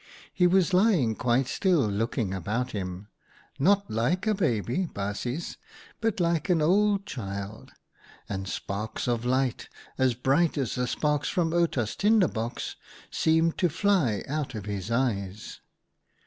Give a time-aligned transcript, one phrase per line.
[0.33, 3.09] He was lying quite still looking about him,
[3.59, 5.57] not like a baby, baasjes,
[5.99, 7.73] but like an old child,
[8.27, 9.69] and sparks of light,
[9.99, 12.77] as bright as the sparks from Outa's tinderbox,
[13.11, 15.59] seemed to fly out of his eyes.